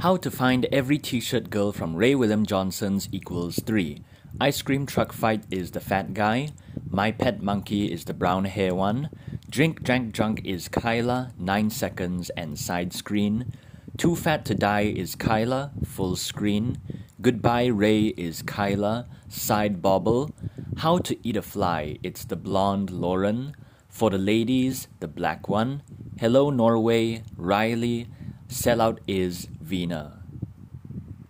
How 0.00 0.16
to 0.18 0.30
find 0.30 0.64
every 0.66 0.96
t-shirt 0.96 1.50
girl 1.50 1.72
from 1.72 1.96
Ray 1.96 2.14
William 2.14 2.46
Johnson's 2.46 3.08
equals 3.10 3.58
3. 3.66 4.00
Ice 4.40 4.62
cream 4.62 4.86
truck 4.86 5.12
fight 5.12 5.42
is 5.50 5.72
the 5.72 5.80
fat 5.80 6.14
guy. 6.14 6.50
My 6.88 7.10
pet 7.10 7.42
monkey 7.42 7.90
is 7.90 8.04
the 8.04 8.14
brown 8.14 8.44
hair 8.44 8.76
one. 8.76 9.10
Drink 9.50 9.82
drank 9.82 10.12
drunk 10.12 10.42
is 10.44 10.68
Kyla, 10.68 11.32
9 11.36 11.70
seconds 11.70 12.30
and 12.36 12.56
side 12.56 12.92
screen. 12.92 13.52
Too 13.96 14.14
fat 14.14 14.44
to 14.44 14.54
die 14.54 14.82
is 14.82 15.16
Kyla, 15.16 15.72
full 15.84 16.14
screen. 16.14 16.78
Goodbye 17.20 17.66
Ray 17.66 18.14
is 18.16 18.42
Kyla, 18.42 19.08
side 19.28 19.82
bobble. 19.82 20.30
How 20.76 20.98
to 20.98 21.18
eat 21.26 21.36
a 21.36 21.42
fly, 21.42 21.98
it's 22.04 22.24
the 22.24 22.36
blonde 22.36 22.90
Lauren. 22.90 23.56
For 23.88 24.10
the 24.10 24.18
ladies, 24.18 24.86
the 25.00 25.08
black 25.08 25.48
one. 25.48 25.82
Hello 26.20 26.50
Norway, 26.50 27.24
Riley. 27.36 28.06
Sellout 28.48 28.98
is 29.06 29.46
Vina. 29.60 30.17